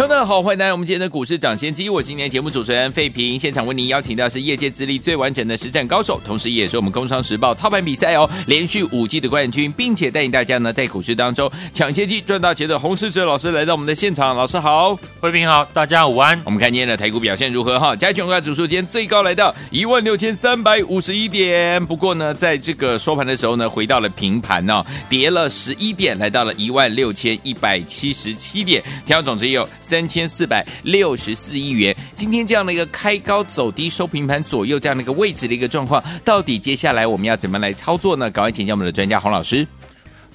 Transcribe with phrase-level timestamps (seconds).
[0.00, 1.90] 听众好，欢迎来到我们今天的股市涨先机。
[1.90, 14.34] 我今天节目主持人费平，现场为您邀请到是业界资历最完整的实战高手，同时也是我们工商时报操盘比赛哦连续五季的冠军，并且带领大家呢在股市当中抢先机赚大钱的洪士哲老师来到我们的现场。
[14.34, 16.40] 老师好，费平好，大家午安。
[16.46, 17.94] 我们看今天的台股表现如何哈？
[17.94, 29.68] 加权股价指数今天最高来到一万六千三百五十一点，不过呢，在这个收盘的时候呢，回到了平盘哦，跌了十一点，来到了一万六千一百七十七点，成交总值有。
[29.90, 38.30] 三千四百六十四亿元，今天这样的一个开高走低收平盘左右这样的一个位置的一个状况，到底接下来我们要怎么来操作呢？
[38.30, 39.66] 赶快请教我们的专家洪老师。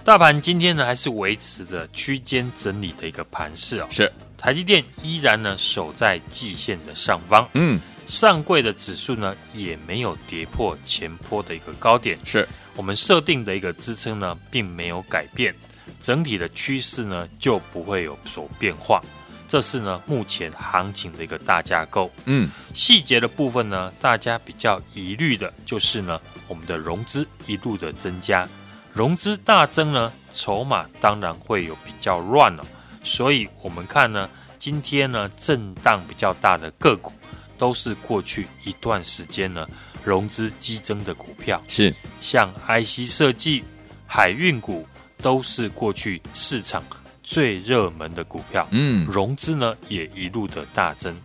[0.03, 4.11] 大盘今天呢还是维持着区间整理的一个盘势哦，是。
[4.37, 12.45] 台积电依然呢守在季线的上方，嗯，上柜的指数呢也没有跌破前坡的一个高点，是。
[12.75, 15.55] 我们设定的一个支撑呢并没有改变，
[16.01, 19.01] 整体的趋势呢就不会有所变化。
[19.47, 22.11] 这是呢，目前行情的一个大架构。
[22.25, 28.47] 嗯，细节的部分呢，大家比较疑虑的就是呢，我们的融资一路的增加，
[28.93, 32.65] 融资大增呢，筹码当然会有比较乱了。
[33.03, 37.13] 所以我们看呢，今天呢，震荡比较大的个股，
[37.57, 39.67] 都是过去一段时间呢，
[40.03, 43.63] 融资激增的股票，是像 IC 设计、
[44.07, 44.87] 海运股，
[45.21, 46.83] 都是过去市场。
[47.25, 51.19] 最热门的股票，嗯，融资呢也一路的大增，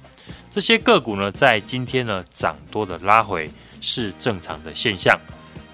[0.51, 3.49] 这些个股呢在今天呢涨多的拉回
[3.83, 5.21] 是正常的现象。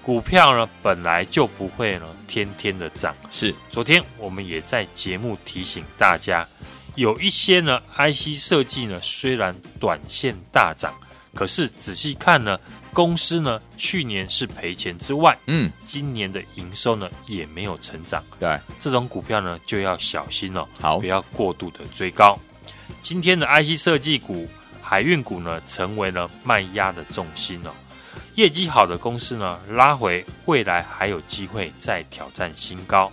[0.03, 3.55] 股票呢本来就不会呢天天的涨，是。
[3.71, 6.45] 昨天我们也在节目提醒大家，
[6.95, 10.93] 有一些呢 IC 设计呢虽然短线大涨，
[11.33, 12.59] 可是仔细看呢。
[12.97, 22.35] 公司呢，去年是赔钱之外，嗯，今年的营收呢也没有成长，对，这种股票呢就要小心了，好，不要过度的追高。
[23.03, 24.49] 今天的 IC 设计股、
[24.81, 27.69] 海运股呢，成为了卖压的重心哦。
[28.33, 33.11] 业绩好的公司呢，拉回未来还有机会再挑战新高，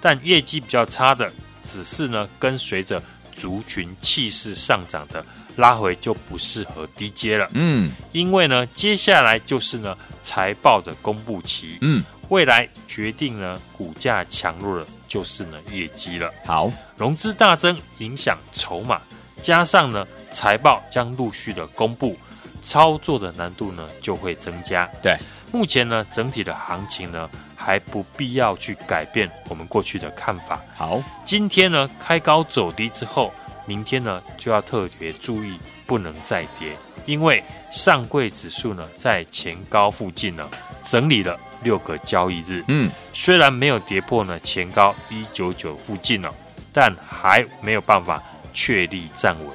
[0.00, 1.30] 但业绩比较差的，
[1.62, 3.02] 只是呢跟随着
[3.34, 5.22] 族群气势上涨的。
[5.56, 16.30] 拉回就不适合低接了，嗯，因为呢，接下来就是呢财报的公布期，嗯，未来决定呢股价强弱的就是呢业绩了。
[16.44, 19.00] 好，融资大增影响筹码，
[19.40, 22.18] 加上呢财报将陆续的公布，
[22.62, 24.86] 操作的难度呢就会增加。
[25.02, 25.16] 对，
[25.50, 30.60] 目前呢整体的行情呢还不必要去改变我们过去的看法。
[30.76, 33.32] 好，今天呢开高走低之后。
[33.66, 40.48] 明天呢，就要特别注意，不能再跌，因为上柜指数呢在前高附近呢
[40.82, 46.32] 整理了六个交易日，嗯，虽然没有跌破呢前高一九九附近了，
[46.72, 48.22] 但还没有办法
[48.54, 49.48] 确立站稳。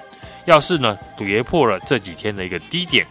[0.46, 3.08] 要是呢跌破了这几天的一个低点，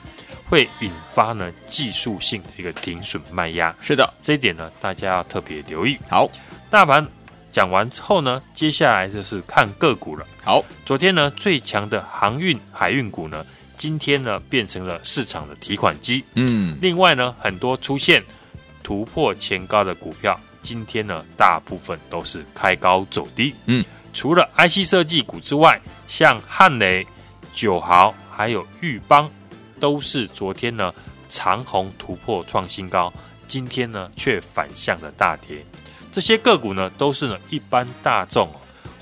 [0.48, 3.74] 会引发呢技术性的一个停损卖压。
[3.80, 5.98] 是的，这一点呢大家要特别留意。
[6.08, 6.28] 好，
[6.68, 7.19] 大盘。
[7.50, 10.26] 讲完之后呢，接下来就是看个股了。
[10.42, 13.44] 好，昨天呢最强的航运海运股呢，
[13.76, 16.24] 今天呢变成了市场的提款机。
[16.34, 18.22] 嗯，另外呢很多出现
[18.82, 23.54] 突破前高的股票，今天呢大部分都是开高走低。
[23.66, 27.06] 嗯，除了 IC 设计股之外，像汉雷、
[27.52, 29.30] 九豪还有裕邦，
[29.78, 30.92] 都是昨天呢
[31.28, 33.12] 长虹突破创新高，
[33.46, 35.64] 今天呢却反向的大跌。
[36.12, 38.50] 这些个股呢，都是呢一般大众，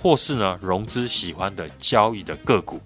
[0.02, 2.80] 或是呢融资喜欢的交易的个股，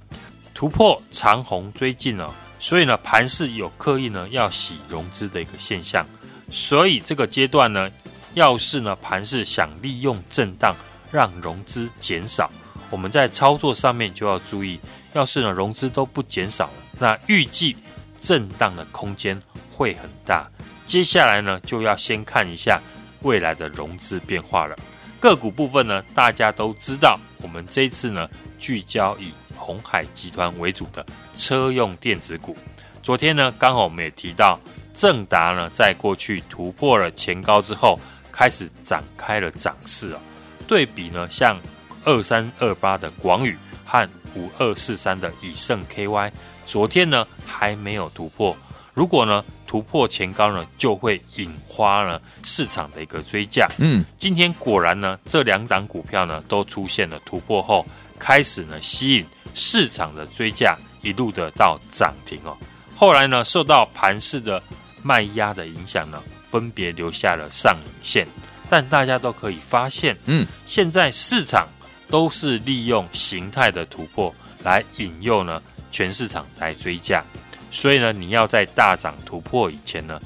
[0.54, 6.06] 突破长虹追进了，所以呢盘势有刻意呢要洗融资的一个现象，
[6.50, 7.90] 所以这个阶段呢，
[8.34, 10.76] 要是呢盘势想利用震荡
[11.10, 12.48] 让融资减少，
[12.90, 14.78] 我们在操作上面就要注意，
[15.14, 17.76] 要是呢融资都不减少，那预计
[18.20, 19.40] 震荡的空间
[19.72, 20.48] 会很大，
[20.86, 22.80] 接下来呢就要先看一下。
[23.22, 24.76] 未来的融资变化了，
[25.20, 28.28] 个股部分呢，大家都知道，我们这一次呢
[28.58, 31.04] 聚焦以鸿海集团为主的
[31.34, 32.56] 车用电子股。
[33.02, 34.58] 昨天呢，刚好我们也提到，
[34.94, 37.98] 正达呢在过去突破了前高之后，
[38.30, 40.20] 开始展开了涨势啊。
[40.68, 41.60] 对比呢，像
[42.04, 46.30] 二三二八的广宇和五二四三的以盛 KY，
[46.64, 48.56] 昨天呢还没有突破。
[48.94, 53.66] 如果呢突破前高呢，就会引发呢市场的一个追价。
[53.78, 57.86] 嗯，今天果然呢，这两档股票呢都出现了突破后，
[58.18, 59.24] 开始呢吸引
[59.54, 62.54] 市场的追价，一路的到涨停哦。
[62.94, 64.62] 后来呢，受到盘势的
[65.02, 68.28] 卖压的影响呢，分别留下了上影线。
[68.68, 71.66] 但大家都可以发现，嗯，现在市场
[72.10, 77.24] 都是利用形态的突破来引诱呢全市场来追价，
[77.72, 80.20] 所以呢，你要在大涨突破以前呢，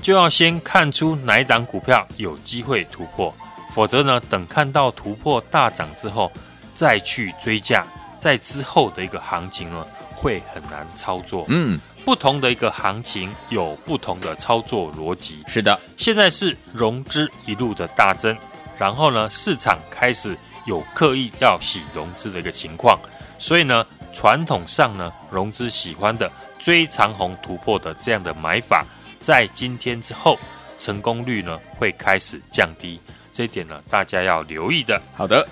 [0.00, 3.34] 就要先看出哪一档股票有机会突破，
[3.74, 6.32] 否则呢，等看到突破大涨之后
[6.74, 7.84] 再去追价，
[8.18, 11.44] 在之后的一个行情呢，会很难操作。
[11.48, 11.78] 嗯。
[12.04, 15.42] 不同的一个行情有不同的操作逻辑。
[15.46, 18.36] 是的，现在是融资一路的大增，
[18.76, 20.36] 然后呢，市场开始
[20.66, 23.00] 有刻意要洗融资的一个情况，
[23.38, 28.84] 所以呢，传统上呢，融资喜欢的追长虹突破的这样的买法，
[29.20, 30.38] 在今天之后，
[30.78, 33.00] 成功率呢会开始降低，
[33.32, 35.02] 这一点呢，大家要留意的。
[35.14, 35.46] 好的，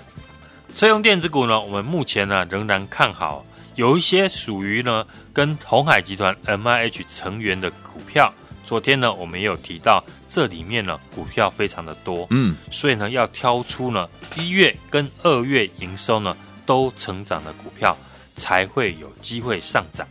[0.73, 3.45] 车用电子股呢，我们目前呢仍然看好。
[3.75, 5.03] 有一些属于呢
[5.33, 8.31] 跟鸿海集团 MIH 成员的股票，
[8.63, 16.37] 昨天呢我们也有提到，这里面呢股票非常的多，嗯，所以呢要挑出呢一月跟二月营收呢
[16.67, 17.97] 都成长的股票，
[18.35, 20.07] 才会有机会上涨。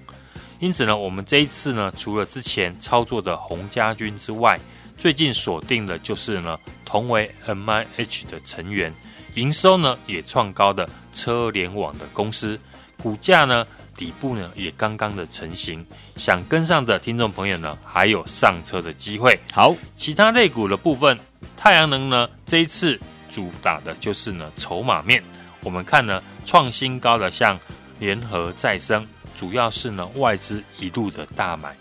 [0.58, 4.58] 因此呢，我们这一次呢，除了之前操作的红家军之外，
[4.96, 8.94] 最近锁定的就是呢同为 MIH 的成员，
[9.34, 12.58] 营收呢也创高的车联网的公司。
[13.02, 13.66] 股价呢，
[13.96, 15.84] 底部呢也刚刚的成型，
[16.14, 19.36] 想跟上的听众朋友呢，还有上车的机会。
[19.52, 21.18] 好，其他类股的部分，
[21.56, 22.96] 太阳能呢这一次
[23.28, 25.20] 主打的就是呢筹码面。
[25.64, 27.58] 我们看呢创新高的像
[28.02, 29.06] 联合再生，
[29.36, 31.72] 主要是呢外资一路的大买，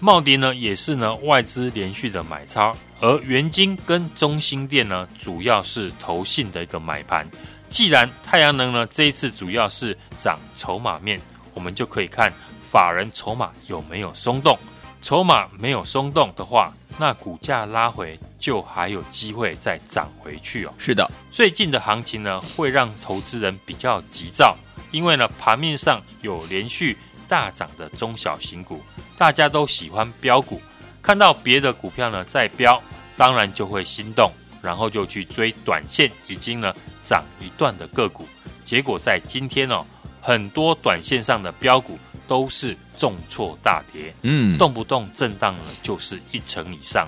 [0.00, 7.24] 茂迪呢也是呢外资连续的买超，而元晶跟中兴电呢主要是投信的一个买盘。
[7.70, 11.20] 既然太阳能呢这一次主要是涨筹码面，
[11.54, 14.58] 我们就可以看法人筹码有没有松动。
[15.02, 20.72] 筹码没有松动的话，那股价拉回就还有机会再涨回去哦。
[20.78, 24.56] 是的，最近的行情呢会让投资人比较急躁，
[24.94, 26.96] 因为呢盘面上有连续
[27.28, 28.80] 大涨的中小型股，
[29.18, 30.62] 大家都喜欢标股，
[31.02, 32.80] 看到别的股票呢在标，
[33.16, 34.30] 当然就会心动。
[34.62, 38.26] 然后就去追短线已经呢涨一段的个股，
[38.64, 39.84] 结果在今天哦，
[40.22, 47.06] 很多短线上的标股都是重挫大跌，嗯，动不动震荡呢就是一成以上，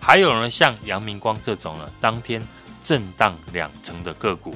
[0.00, 2.42] 还有呢像阳明光这种呢，当天
[2.82, 4.52] 震荡两成的个股，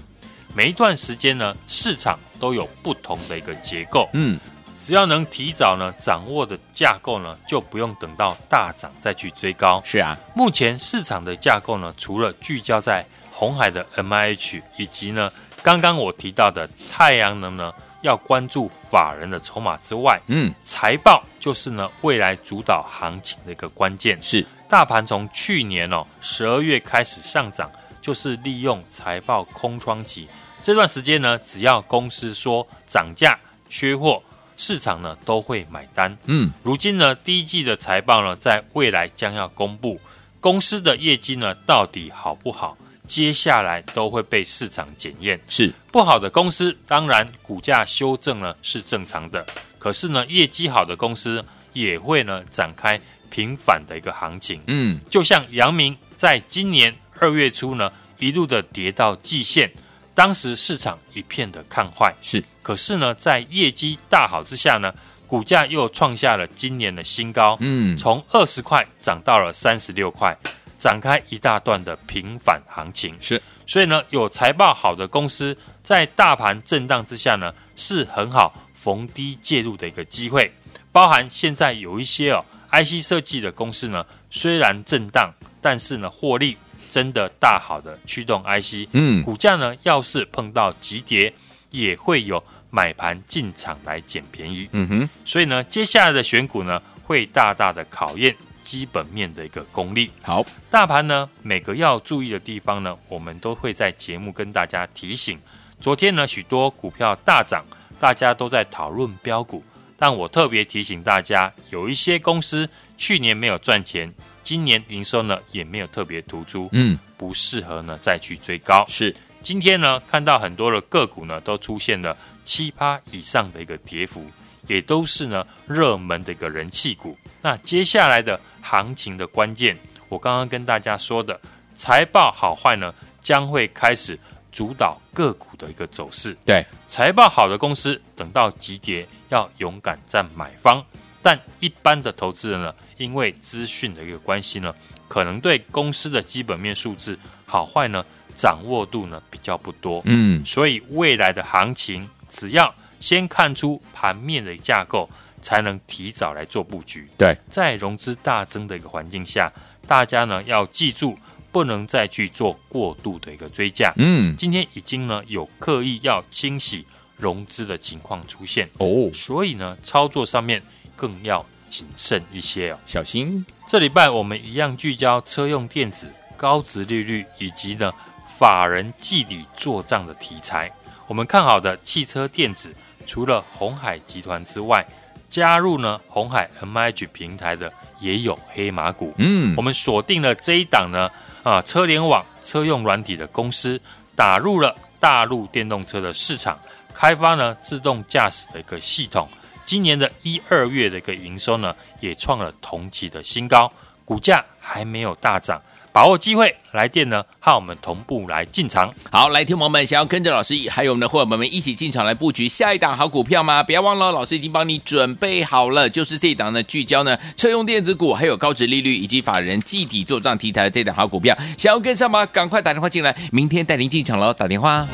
[0.55, 4.39] 每一段时间呢市场都有不同的一个结构，嗯。
[4.85, 9.81] 只要能提早呢掌握的架构呢，就不用等到大涨再去追高。
[9.85, 15.33] 是啊，目前市场的架构呢，除了聚焦在红海的 MIH 以及呢
[15.63, 24.21] 刚刚我提到的太阳能呢，要关注法人的筹码之外，嗯，财报就是呢未来主导行情的一个关键。
[24.21, 27.71] 是大盘从去年哦十二月开始上涨，
[28.01, 30.29] 就是利用财报空窗期
[30.63, 33.39] 这段时间呢，只要公司说涨价
[33.69, 34.23] 缺货。
[34.55, 39.99] 市场呢都会买单，嗯，如今呢第一季的财报呢在未来将要公布，
[40.41, 45.41] 公司的业绩呢到底好不好，接下来都会被市场检验。
[45.49, 49.45] 是不好的公司，当然股价修正呢是正常的，
[49.81, 53.01] 可是呢业绩好的公司也会呢展开
[53.31, 54.61] 平反的一个行情。
[54.69, 59.69] 嗯，就像阳明在今年二月初呢一路的跌到季线。
[60.15, 62.43] 当时市场一片的看坏，是。
[62.63, 64.95] 可是呢，在业绩大好之下呢，
[65.27, 70.37] 股价又创下了今年的新高，嗯，从二十块涨到了三十六块，
[70.79, 73.17] 展开一大段的平反行情。
[73.21, 73.41] 是。
[73.67, 80.53] 所以呢，有财报好的公司在大盘震荡之下呢，是很好逢低介入的一个机会。
[80.93, 86.57] 包含现在有一些哦，IC 设计的公司呢，虽然震荡，但是呢，获利。
[86.93, 91.33] 真的大好的驱动 IC，嗯，股价呢，要是碰到急跌，
[91.71, 100.11] 也会有买盘进场来捡便宜，嗯哼，所以呢，接下来的选股呢，会大大的考验基本面的一个功力。
[100.23, 105.41] 好，大盘呢，每个要注意的地方呢，我们都会在节目跟大家提醒。
[105.81, 107.65] 昨天呢，许多股票大涨，
[107.99, 109.65] 大家都在讨论标股，
[109.97, 112.69] 但我特别提醒大家，有一些公司
[112.99, 114.13] 去年没有赚钱。
[114.43, 118.85] 今年营收呢也没有特别突出，嗯，不适合呢再去追高。
[118.89, 124.25] 是，今天呢看到很多的个股呢都出现了七趴以上的一个跌幅，
[124.67, 127.17] 也都是呢热门的一个人气股。
[127.41, 129.77] 那接下来的行情的关键，
[130.09, 131.41] 我刚刚跟大家说的
[131.75, 134.19] 财报好坏呢，将会开始
[134.53, 136.37] 主导个股的一个走势。
[136.45, 140.85] 对，财报好的公司，等到急跌要勇敢站买方。
[141.23, 144.75] 但一般的投资人呢，因为资讯的一个关系呢，
[145.07, 150.03] 可能对公司的基本面数字好坏呢，掌握度呢比较不多。
[150.05, 155.09] 嗯，所以未来的行情，只要先看出盘面的架构，
[155.41, 157.09] 才能提早来做布局。
[157.17, 159.53] 对，在融资大增的一个环境下，
[159.87, 161.17] 大家呢要记住，
[161.53, 163.93] 不能再去做过度的一个追价。
[163.97, 166.85] 嗯，今天已经呢有刻意要清洗
[167.17, 170.61] 融资的情况出现哦，所以呢操作上面。
[171.03, 173.45] 更要谨慎一些哦，小心。
[173.67, 177.93] 这礼拜我们一样聚焦车用电子、高值利率以及呢
[178.39, 180.71] 法人季底做账的题材。
[181.09, 182.73] 我们看好的汽车电子，
[183.05, 184.87] 除了红海集团之外，
[185.29, 189.13] 加入呢红海 MIH 平台的也有黑马股。
[189.19, 191.11] 嗯，我们锁定了这一档呢
[191.43, 193.81] 啊车联网车用软体的公司，
[194.15, 196.57] 打入了大陆电动车的市场，
[196.95, 199.29] 开发呢自动驾驶的一个系统。
[199.65, 203.73] 今年的一二月的一个营收呢，也创了同期的新高，
[204.05, 205.61] 股价还没有大涨，
[205.93, 208.93] 把握机会来电呢，和我们同步来进场。
[209.11, 213.63] 好，来听友们想要跟着老师，还有我们的伙伴们一起进场来布局下一档好股票吗？
[213.63, 222.27] 不要忘了，老师已经帮你准备好了，就是这档呢聚焦呢车用电子股，还有高值利率以及法人计底做账题材的这档好股票，想要跟上吗？
[222.27, 224.87] 赶快打电话进来，明天带您进场喽，打电话。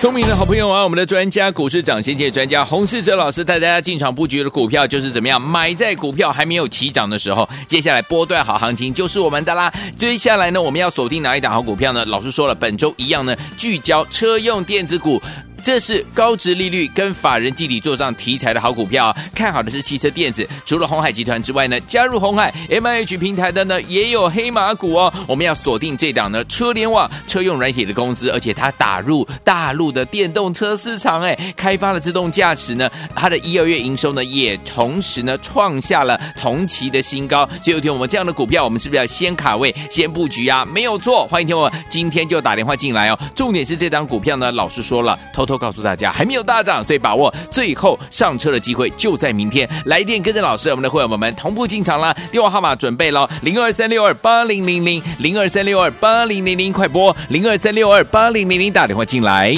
[0.00, 5.38] 聪明的好朋友啊，我们的专家股市涨先界专家洪世哲老师带大家进场布局的股票就是怎么样？
[5.38, 9.70] 买在股票还没有起涨的时候，接下来波段好行情就是我们的啦。
[9.94, 12.02] 接下来呢，我们要锁定哪一档好股票呢？
[12.06, 15.20] 老师说了，本周一样呢，聚焦车用电子股。
[15.70, 20.44] 这是高值利率跟法人季底做账题材的好股票，看好的是汽车电子。
[20.66, 25.14] 除了鸿海集团之外呢，加入鸿海 MIH 平台的呢也有黑马股哦。
[25.28, 37.48] 我们要锁定这档呢车联网车用软体的公司，而且它打入大陆的电动车市场，哎，开发了自动驾驶呢，它的一二月营收呢也同时呢创下了同期的新高。
[37.62, 40.64] 所以有听我们这样的股票，我们是不是要先卡位、先布局啊？
[40.64, 43.16] 没有错，欢迎听我今天就打电话进来哦。
[43.36, 45.46] 重点是这档股票呢，老师说了，偷。
[45.46, 49.68] 偷告诉大家还没有大涨，所以把握最后上车的机会就在明天。
[49.84, 52.16] 来电跟着老师，我们的会员们同步进场了。
[52.32, 59.54] 电话号码准备了：零二三六二八零零零，零二三六二八零零零，快播零二三六二八零零零打电话进来。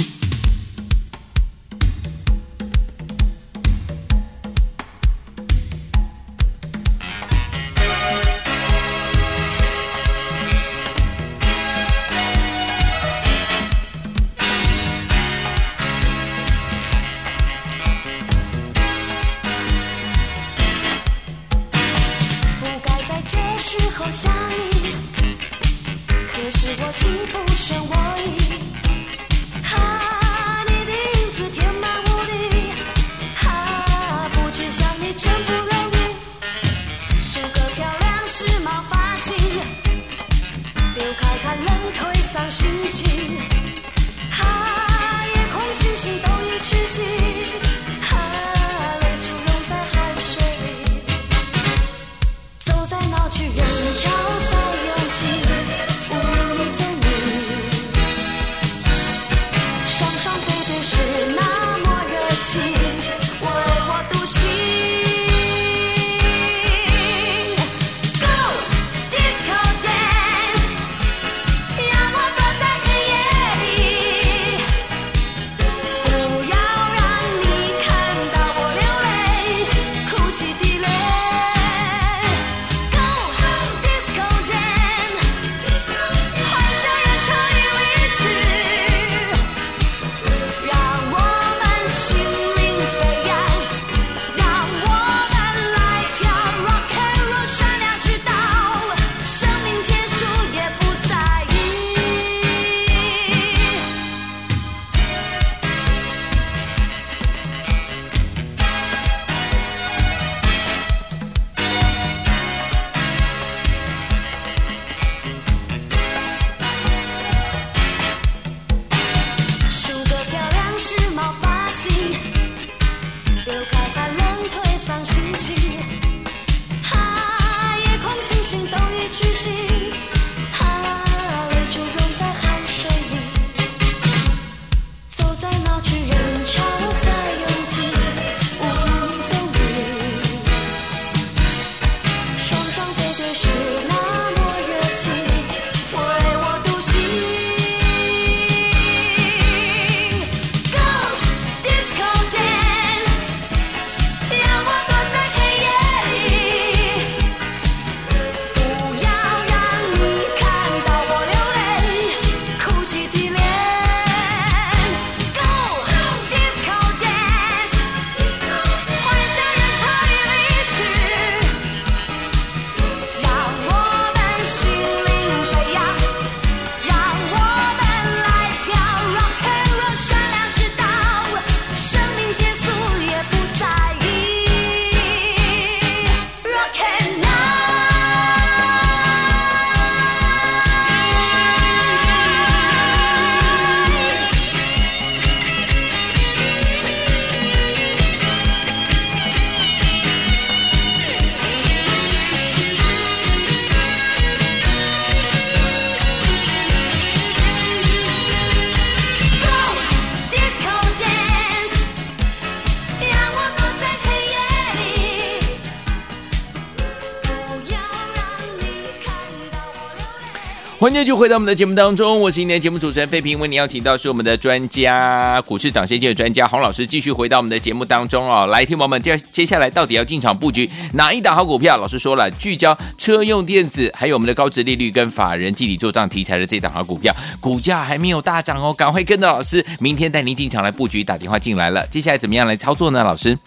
[220.83, 228.47] 欢迎就回到我们的节目当中，我是今天的节目主持人费平，为你邀请到是我们的专家，股市涨先机的专家洪老师，继续回到我们的节目当中哦。
[228.47, 231.77] 来，听友们，接接下来到底要进场布局哪一档好股票？
[231.77, 241.05] 老师说了，聚焦车用电子，还有我们的高值利率跟法人集体做账题材的这档好股票，股价还没有大涨哦，赶快跟着老师，明天带您进场来布局。
[241.05, 243.05] 打电话进来了，接下来怎么样来操作呢？
[243.05, 243.39] 老师，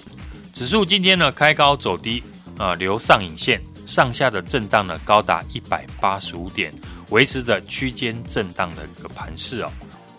[0.54, 2.24] 指数今天呢开高走低，
[2.58, 6.74] 啊、呃，留上影线，上下的震荡呢高达一百八十五点。
[7.16, 9.72] 维持着区间震荡的一个盘势哦。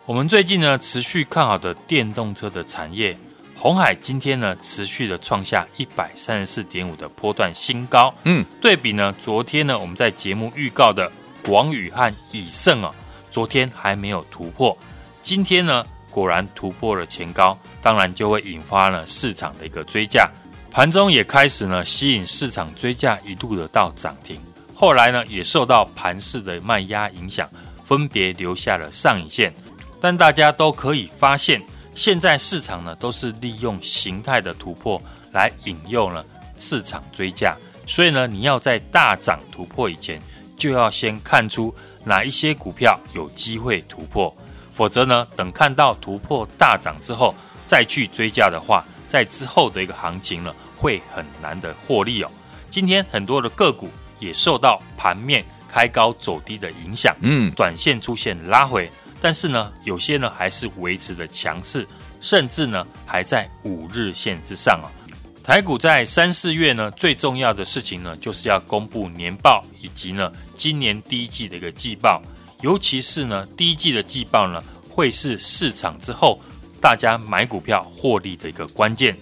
[0.06, 3.14] 我们最近呢持续看好的电动车的产业，
[3.54, 8.14] 红海今天呢持续的创下一百三十四点五的波段新高。
[8.24, 11.12] 嗯，对比呢昨天呢我们在节目预告的
[11.44, 12.90] 广宇和以盛啊，
[13.30, 14.74] 昨天还没有突破，
[15.22, 20.30] 今天呢果然突破了前高，当然就会引发了市场的一个追价，
[20.70, 24.40] 盘中也开始呢吸引市场追价，一度的到涨停。
[24.78, 27.48] 后来呢，也受到盘势的卖压影响，
[27.82, 29.50] 分别留下了上影线。
[29.98, 31.62] 但大家都可以发现，
[31.94, 35.00] 现在市场呢都是利用形态的突破
[35.32, 36.22] 来引诱呢
[36.58, 37.56] 市场追价。
[37.86, 40.20] 所以呢，你要在大涨突破以前，
[40.58, 44.32] 就要先看出哪一些股票有机会突破。
[44.70, 47.34] 否则呢，等看到突破大涨之后
[47.66, 52.30] 再去追价的话，在之后的一个行情呢，会很难的获利哦。
[52.68, 53.88] 今天很多的个股。
[54.18, 61.86] 也受到盘面开高走低的影响，嗯，短线出现拉回，但是呢，有些呢还是维持的强势，
[62.20, 64.88] 甚至呢还在五日线之上啊。
[65.44, 72.20] 台股在三四月呢，最重要的事情呢，就是要公布年报以及呢今年第一季的一个季报，
[72.62, 76.40] 尤其是呢第一季的季报呢，会是市场之后
[76.80, 79.16] 大家买股票获利的一个关键。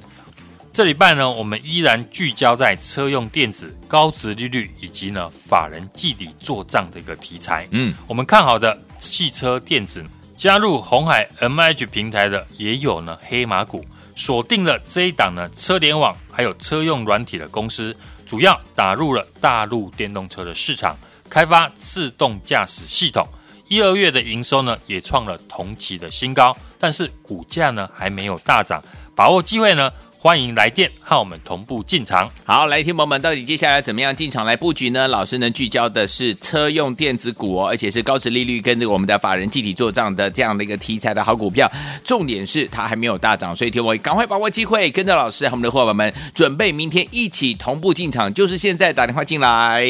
[0.75, 7.69] 这礼拜呢，我们依然聚焦在车用电子、高值利率以及呢法人季底做账的一个题材。
[7.71, 10.05] 嗯，我们看好的汽车电子，
[10.37, 13.85] 加入红海 MH 平台的也有呢黑马股，
[14.17, 20.99] 锁定了这一档呢车联网还有车用软体的公司，主要打入了大陆电动车的市场，
[21.31, 23.25] 开发自动驾驶系统。
[23.69, 28.83] 一二月的营收呢也创了同期的新高，但是股价呢还没有大涨，
[29.15, 29.89] 把握机会呢。
[30.27, 32.31] 欢迎来电和我们同步进场。
[32.47, 35.07] 好，来听友们，到底接下来怎么样进场来布局呢？
[35.07, 41.71] 老师呢聚焦的是车用电子股哦，而且是高值利率跟着我们的法人集体做账的这样的一个题材的好股票。
[42.03, 49.85] 重点是它还没有大涨，所以听我赶快把握机会，跟着老师和我们的伙伴们准备明天一起同步进场，就是现在打电话进来。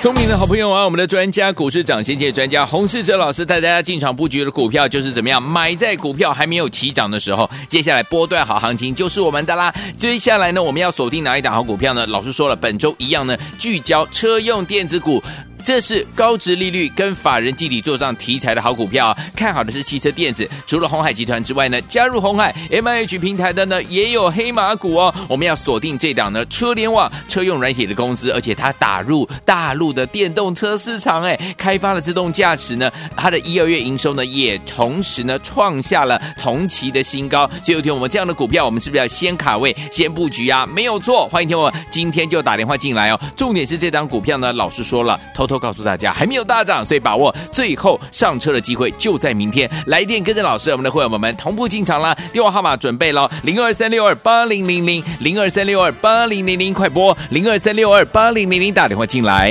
[0.00, 5.42] 聪明的好朋友啊，我们的专家股市涨先界专家洪世哲老师带大家进场布局的股票就是怎么样？
[5.42, 9.70] 买在股票还没有起涨的时候，接下来波段好行情就是我们的啦。
[9.98, 12.06] 接下来呢，我们要锁定哪一档好股票呢？
[12.06, 15.22] 老师说了，本周一样呢，聚焦车用电子股。
[15.64, 20.48] 这是高值利率跟法人集体做账题材的好股票，看好的是汽车电子。
[20.66, 25.14] 除了鸿海集团之外呢，加入鸿海 MIH 平台的呢也有黑马股哦。
[25.28, 37.48] 我们要锁定这档呢车联网车用软体的公司，而且它打入大陆的电动车市场，哎，开发了自动驾驶呢，它的一二月营收呢也同时呢创下了同期的新高。
[37.62, 40.66] 所以有听我们这样的股票，我们是不是要先卡位、先布局啊？
[40.66, 43.20] 没有错，欢迎听我今天就打电话进来哦。
[43.36, 45.50] 重点是这档股票呢，老师说了，投偷。
[45.50, 49.68] 都告诉大家还没有大涨，所以把握最后上车的机会就在明天。
[49.86, 52.16] 来电跟着老师，我们的会员们们同步进场了。
[52.32, 59.50] 电话号码准备了：零二三六二八零零零，零二三六二八零零零，快播零二三六二八零零零打电话进来。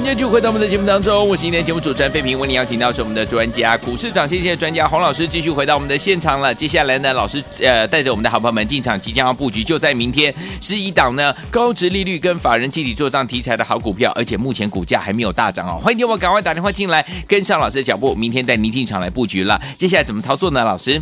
[0.00, 6.54] 欢迎继续回到我们的节目当中，我是今天节目主持人费平，为您邀请到是我们的专家股市长，谢谢专家洪老师，继续回到我们的现场了。
[6.54, 15.78] 接下来呢，老师呃带着我们的好朋友们进场，即将要布局，就在明天是一档呢高值利率跟法人集体做账题材的好股票，而且目前股价还没有大涨哦。
[15.78, 19.60] 欢迎我赶快打电话进来，跟上老师的脚步，明天带您进场来布局了。
[19.76, 20.64] 接下来怎么操作呢？
[20.64, 20.98] 老师，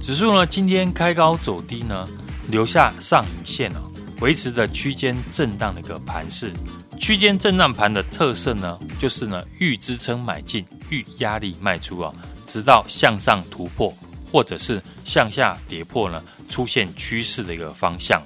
[0.00, 2.06] 指数呢今天开高走低呢，
[2.52, 3.82] 留下上影线哦，
[4.20, 6.52] 维持着区间震荡的一个盘势。
[6.98, 12.12] 区间震荡盘的特色呢，就是呢遇支撑买进，遇压力卖出啊，
[12.46, 13.94] 直到向上突破
[14.32, 18.20] 或者是向下跌破呢，出现趋势的一个方向。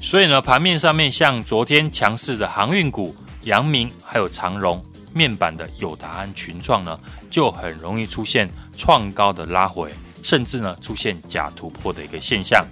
[0.00, 6.98] 所以呢，盘面上面像昨天强势的航运股、阳明还有长荣，面板的友达和群创呢，
[7.30, 9.90] 就很容易出现创高的拉回，
[10.22, 12.64] 甚至呢出现假突破的一个现象。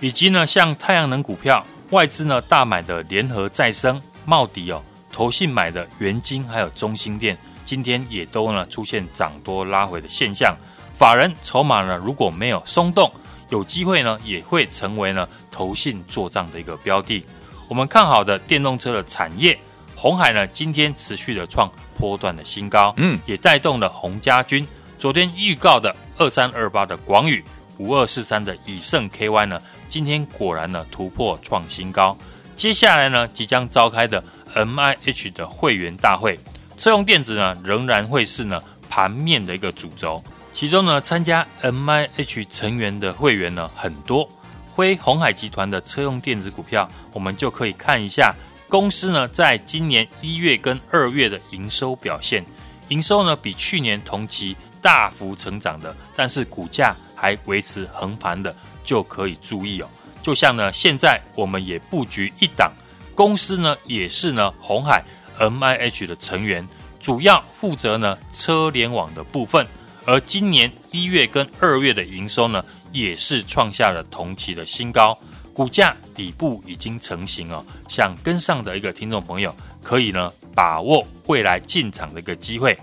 [0.00, 4.00] 以及呢，像太阳能股票，外资呢大买的联合再生。
[4.30, 10.56] 茂迪哦，投信买的元金还有中兴电，今天也都呢出现涨多拉回的现象。
[10.94, 13.10] 法人筹码呢如果没有松动，
[13.48, 17.26] 有机会呢也会成为呢投信做账的一个标的。
[17.66, 19.58] 我们看好的电动车的产业，
[19.96, 24.64] 红海呢今天持续的创波段的新高，嗯，也带动了洪家军
[24.96, 27.44] 昨天预告的二三二八的广宇，
[27.78, 32.16] 五二四三的以盛 KY 呢，今天果然呢突破创新高。
[32.60, 34.22] 接下来呢，即将召开的
[34.54, 36.38] MIH 的会员大会，
[36.76, 40.22] 车用电子呢仍然会是呢盘面的一个主轴。
[40.52, 44.28] 其中呢，参加 MIH 成员的会员呢很多，
[44.76, 48.34] 非鸿海集团的车用电子股票，我们就可以看一下
[48.68, 52.44] 公司呢在今年一月跟二月的营收表现。
[52.88, 59.88] 营收呢比去年同期大幅成长的，但是股价还维持横盘的，就可以注意哦。
[60.22, 62.72] 就像呢，现在我们也布局一档
[63.14, 65.04] 公司呢，也是呢鸿海
[65.38, 66.66] MIH 的成员，
[67.00, 69.66] 主要负责呢车联网的部分。
[70.06, 75.16] 而今年一月跟二月的营收呢，也是创下了同期的新高，
[75.52, 77.64] 股价底部已经成型哦。
[77.88, 82.76] 想跟上的一个听众朋友，可以呢把握未来进场的一个机会。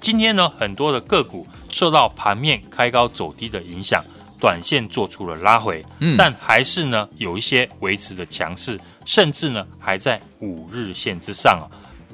[0.00, 4.04] 今天呢，很多的个股受到盘面开高走低的影响。
[4.44, 11.64] 短线做出了拉回，嗯，但还是呢有一些维持的强势，甚至呢还在五日线之上啊。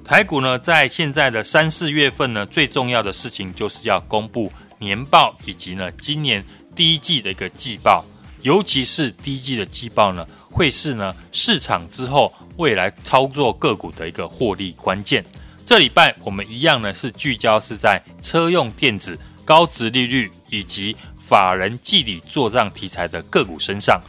[0.05, 8.05] 台股呢在现在的三四月份呢，最重要的事情就是要公布年报以及呢今年第一季的一个季报，
[8.43, 15.25] 尤其是第一季的季报呢，会是呢市场之后未来操作个股的一个获利关键。
[15.67, 20.97] 这礼拜我们一样呢是聚焦是在车用电子、高值利率以及。
[21.31, 24.01] 法人季底做账题材的个股身上，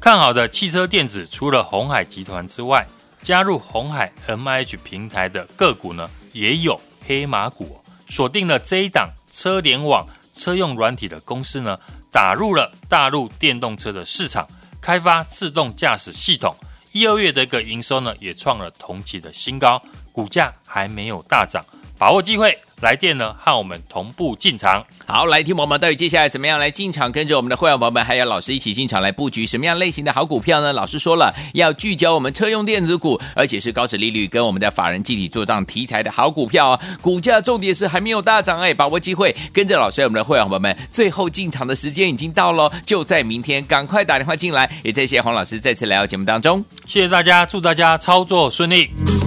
[0.00, 2.86] 看好的汽车电子，除了鸿海集团之外，
[3.22, 7.78] 加入鸿海 M H 平台的个股呢，也有黑马股。
[8.08, 11.78] 锁定了这一档车联网、车用软体的公司呢，
[12.10, 14.48] 打入了大陆电动车的市场，
[14.80, 16.56] 开发自动驾驶系统。
[16.92, 21.62] 一二月的一个营收呢，也创了同期的新高，股价还没有大涨，
[21.98, 24.84] 把握机会，来电呢和我们同步进场。
[25.06, 30.72] 好，来听我们到底接下来怎么样来进场，跟着我们的会员朋友们还有老师一起进场来布局什么样类型的好股票呢？
[30.72, 36.80] 老师说了，要聚焦我们车用电子股，而且是高值利率跟我们的法人集体做账题材的好股票啊。
[37.00, 44.68] 股价重点是还没有大涨哎，把握机会，跟着老师我们的会员朋友们，最后进场的时间已经到了，就在明天，赶快打电话进来。
[44.82, 49.21] 也谢谢黄老师再次来到节目当中，谢谢大家，祝大家操作顺利。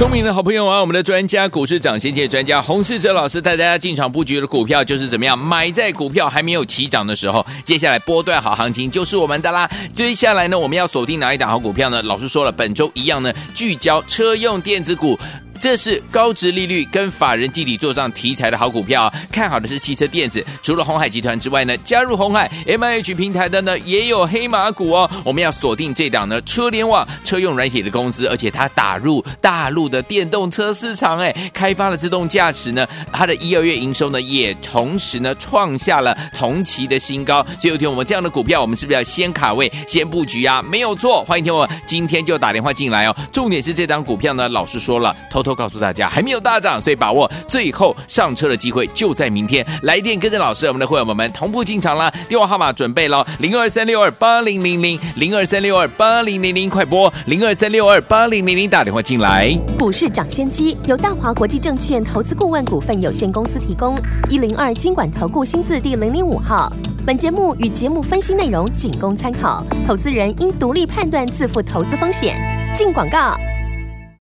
[0.00, 5.38] 聪明的好朋友啊，我们的专家股市涨先见专家洪世哲老师带大家进场布局的股票就是怎么样？
[5.38, 9.70] 买在股票还没有起涨的时候，接下来波段好行情就是我们的啦。
[9.92, 12.02] 接下来呢，我们要锁定哪一档好股票呢？
[12.04, 15.18] 老师说了，本周一样呢，聚焦车用电子股。
[15.60, 20.42] 这是高值利率跟法人集体做账题材的好股票，看好的是汽车电子。
[20.62, 25.08] 除了鸿海集团之外呢，加入鸿海 MIH 平台的呢也有黑马股哦。
[25.22, 37.44] 我们要锁定这档呢车联网车用软体的公司，而且它打入大陆的电动车市场，哎，开发了自动驾驶呢，它的一二月营收呢也同时呢创下了同期的新高。
[37.58, 40.62] 所以有听我们这样的股票，我们是不是要先卡位、先布局啊？
[40.62, 43.14] 没有错，欢迎听我今天就打电话进来哦。
[43.30, 45.49] 重点是这档股票呢，老师说了，偷偷。
[45.50, 49.66] 都告诉大家还没有大涨，所以把握最后上车的机会就在明天。
[49.82, 52.08] 来电跟着老师，我们的会员们们同步进场了。
[52.28, 59.52] 电话号码准备喽，零二三六二八零零零，零二三六二八零零零，快拨零二三六二八零零零打电话进来。
[59.76, 66.72] 股市涨先机由大华国际证券投资顾问股份有限公司提供，一零二经管投顾新字第零零五号。
[67.04, 72.38] 本节目与节目分析内容仅供参考，投资人应独立判断，自负投资风险。
[72.72, 73.49] 进广告。